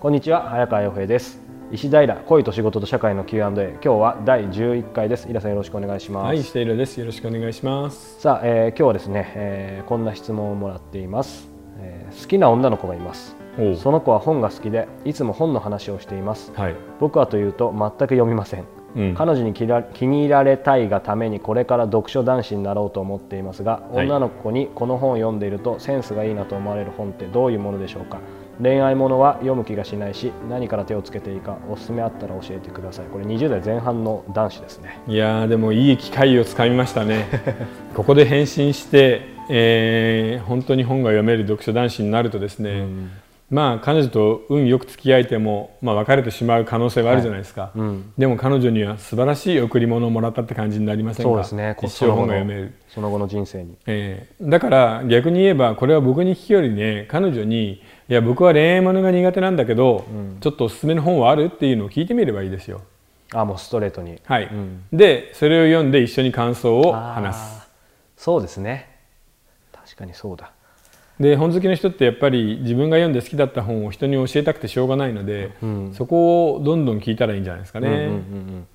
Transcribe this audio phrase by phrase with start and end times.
[0.00, 1.42] こんにちは早川洋平です。
[1.70, 5.28] 石平恋と仕事と社会の Q&A 今日は第11回です。
[5.28, 6.24] イラさんよろしくお願いします。
[6.24, 6.98] はい石平です。
[6.98, 8.18] よろしくお願いします。
[8.18, 11.50] さあ、えー、今日はですね、えー、こんな質問をもらっています、
[11.80, 13.36] えー、好きな女の子がいます。
[13.76, 18.64] その子は本が好きでいつも本の話をしています、はい、僕はというと全く読みません。
[18.96, 19.66] うん、彼女に気
[20.06, 28.18] に入られたいがためにこれから読書男子になろうと思っていますが、はい、女の子にこの本を読んでいるとセンスがいいなと思われる本ってどういうものでしょうか？
[28.62, 33.06] 恋愛ものは読む気がしないし何から手をつけていいかおすすめあったら教えてください。
[33.06, 35.00] これ20代前半の男子ですね。
[35.08, 37.26] いやでもいい機会をつかみましたね。
[37.94, 43.10] ここで返信して、えー、本当に本が読める読書男子になるとですね、うん
[43.50, 47.78] まあ彼女と運よく付き合えても、まあ、別れてしまう可能性はあるじゃないですか、はい。
[47.80, 51.30] うん、でも彼女には素晴らしい贈り物をもらったって感じになりませんか？
[51.30, 51.76] そうですね。
[51.82, 52.74] 一生本が読める。
[52.88, 62.82] その後の人生に、えー、だから逆に言えばこれは僕に聞くよりね彼女にいや僕は恋愛ものが苦手なんだけど、うん、ちょっとおすすめの本はあるっていうのを聞いてみればいいですよ。
[63.32, 64.20] あもうストレートに。
[64.24, 67.68] はい、うん、でそれを読んで一緒に感想を話す。
[68.16, 68.88] そうですね。
[69.72, 70.52] 確かにそうだ
[71.20, 77.88] で本好きの人ってやっぱり自分が読んで好きだった本を人に教えたくてしょうがないので、うん、そこをどんどん聞いたらいいんじゃないですかね。
[77.88, 78.66] うんうんうんうん、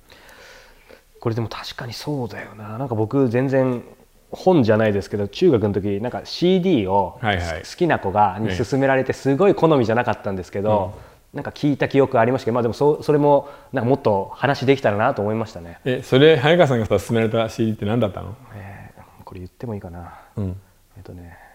[1.18, 2.78] これでも確かにそうだよな。
[2.78, 3.82] なんか僕全然
[4.30, 10.94] 本じゃないですけど中学の時なんか CD を好きな子がに勧められてすごい好みじゃなかったんですけど、
[11.34, 15.80] なんか聞いた記憶ありましたけど、まあ、でもそそれもなんかもっと話できたらなと思いましたね。
[15.84, 20.56] えそれ早川さんが勧められた CD って何だったの、えー、これ言ってもいいかな、うん、
[20.96, 21.45] えっとね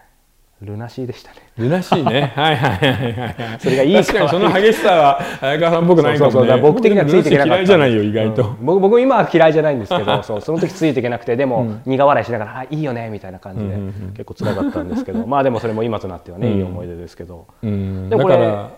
[0.64, 1.36] ルナシーでしたね。
[1.58, 2.32] ルナシーね。
[2.34, 3.36] はいはいはいはい。
[3.60, 6.32] それがいい確かにその激しさは早川さん僕ないかもね。
[6.32, 7.54] そうそう僕的にはついていけなかった。
[7.54, 8.42] 嫌いじゃないよ意外と。
[8.42, 13.76] うん、僕僕今は嫌いじゃないんですけど、 そうその時ついていけなくてでも、うん、苦笑いしながらあいいよねみたいな感じで、
[14.16, 17.46] 結構辛かったんですけど、まあでもそれも今となってはね、いい思い出ですけど。
[17.62, 18.70] うん、だから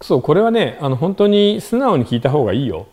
[0.00, 2.86] そうこれはねあの本当に素直に聞いた方がいいよ。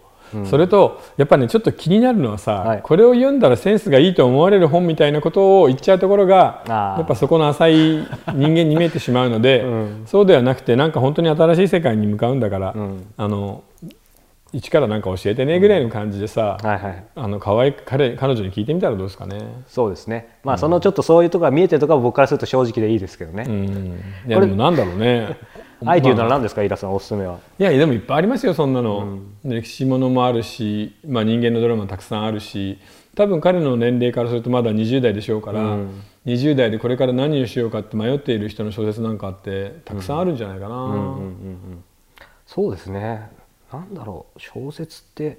[0.45, 13.63] それとやっぱねちょっと気になるのはさ、はい、これを読んだらセンスがいいと思われる本みたいなことを言っちゃうところがやっぱそこの浅い人間に見えてしまうので、 うん、そうではなくてなんか本当に新しい世界に向かうんだから、うん、あの
[14.51, 19.63] 一から何か教えてねぐらいの感じでさ、うんはいはい、あの可愛い彼彼女に聞いてみたらどうですかね。
[19.67, 20.39] そうですね。
[20.43, 23.45] まあ、そのちょっとそういうところが見えてるとか僕からすると正直でいいですけどね。
[23.47, 25.37] うん、いやでもなんだろうね。
[25.85, 27.39] あえて言うなら何ですか、イラさんおすすめは。
[27.57, 32.79] いやでもいっぱいありますよそんなの、うん、歴史ものもあるし、まあ、人間のドラマもたくさんあるし
[33.15, 41.17] 多分彼の年齢からするとまだ20代でしょうから、うん、20代でこれから何をしようかって迷っている人の小説なんかあってたくさんあるんじゃないかな。
[42.45, 43.29] そうですね。
[43.71, 45.37] なんだろう小説って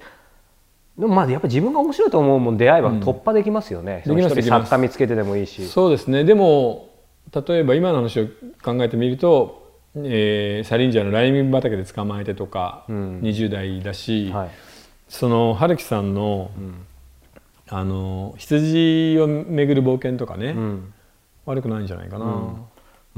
[0.97, 5.67] でもまあやっぱり自分が面白いと思うもん出会えば突破できますよね、うん、作家見つけてでもいいし。
[5.67, 6.23] そうですね。
[6.23, 6.89] でも
[7.33, 8.27] 例えば今の話を
[8.63, 9.60] 考えてみると
[9.95, 14.49] えー、サリンジャーのライ麦畑で捕まえてとか、うん、20代だし、はい、
[15.09, 16.51] その春樹さんの,、
[17.67, 20.93] あの羊を巡る冒険とかね、うん、
[21.45, 22.29] 悪くないんじゃないかな、う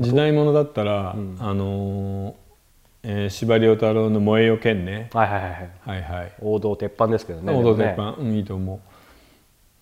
[0.01, 2.35] ん、時代物だったら、あの
[3.03, 5.51] えー、司馬太郎の「燃えよ剣ね」はいはいはい、
[5.85, 6.01] はい。
[6.19, 7.53] はい、王道鉄板ですけどね。
[7.53, 8.92] 王道鉄板、ね、うん、いいと思う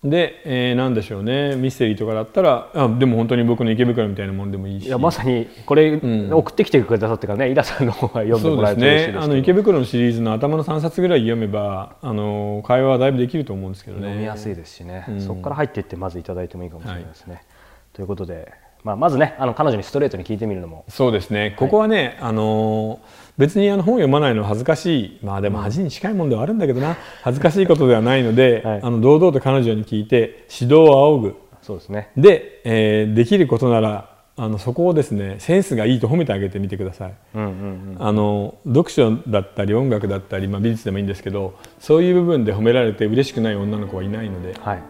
[0.04, 1.54] で、えー、何でしょうね。
[1.54, 4.86] ミステリーとかだったらあでも本当に僕の池袋みたいなもんでもいいし。
[4.86, 9.24] いやまさにこれ、うん、送ってきてくださってからね井田さんの方が読んでもらえると嬉しいですね。
[9.24, 14.02] あの池袋のシリーズの頭の3冊ぐらい読めばあの会話はだいぶできると思うんですけどね。
[14.02, 17.44] 読みやすいですしね、うん、そこから入っていってまずいただいてもいいかもしれないですね、はい、
[17.92, 18.52] ということで
[18.84, 20.84] まあ、まずねあの彼女にストレートに聞いてみるのも。
[20.88, 21.54] そうですね。
[21.58, 23.00] ここはね、はい、あの
[23.38, 25.18] 別にあの本を読まないのは恥ずかしい。
[25.22, 26.96] まあでも恥に近いもんではあるんだけどな。
[27.22, 31.36] 恥ずかしいことではないので、 はい、あの堂々と彼女に聞いて指導を仰ぐ。
[31.62, 32.10] そうですね。
[32.16, 44.82] で、えー、できることならあのそこをですねセンスがいいと褒めてあげてみてください、うんうんうん、あの読書だったり音楽だったり、まあ、美術でもいいんですけどそういう部分で褒められて嬉しくない女の子はいないので、はい、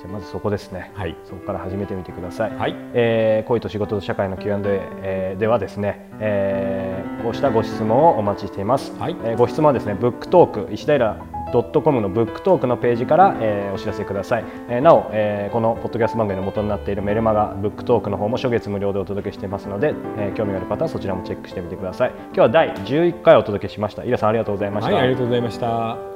[0.00, 2.74] じゃまずそこですね、はい、そこから始めてみてください、はい。
[2.94, 4.60] えー、恋と仕事と社会の Q&A、
[5.02, 9.16] えー、ではですね、えー、こうしたご質問をお待ちしています、はい。
[9.24, 11.18] えー、ご質問はですねブックトーク石平
[11.52, 22.10] ドットコムのブックトークのページから、えー、お知らせください、えー、なお、えー、このポッドキャスト番組の元になっているメルマガブックトークの方も初月無料でお届けしていますので、えー、興味がある方はそちらもチェックしてみてください。
[22.10, 24.04] 今日は第11回お届けしました。
[24.04, 26.09] 井田さんありがとうございました、はい、ありがとうございました